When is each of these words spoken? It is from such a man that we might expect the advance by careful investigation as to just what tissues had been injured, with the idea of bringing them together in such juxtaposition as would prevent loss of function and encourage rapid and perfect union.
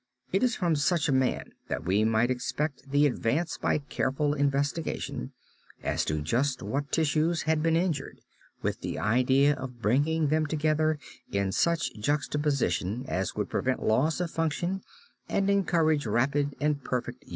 It 0.31 0.41
is 0.41 0.55
from 0.55 0.75
such 0.75 1.07
a 1.07 1.11
man 1.13 1.51
that 1.67 1.85
we 1.85 2.03
might 2.03 2.31
expect 2.31 2.89
the 2.89 3.05
advance 3.05 3.59
by 3.59 3.77
careful 3.77 4.33
investigation 4.33 5.31
as 5.83 6.03
to 6.05 6.23
just 6.23 6.63
what 6.63 6.91
tissues 6.91 7.43
had 7.43 7.61
been 7.61 7.75
injured, 7.75 8.19
with 8.63 8.81
the 8.81 8.97
idea 8.97 9.53
of 9.53 9.79
bringing 9.79 10.29
them 10.29 10.47
together 10.47 10.97
in 11.31 11.51
such 11.51 11.93
juxtaposition 12.01 13.05
as 13.07 13.35
would 13.35 13.51
prevent 13.51 13.83
loss 13.83 14.19
of 14.19 14.31
function 14.31 14.81
and 15.29 15.51
encourage 15.51 16.07
rapid 16.07 16.55
and 16.59 16.83
perfect 16.83 17.21
union. 17.21 17.29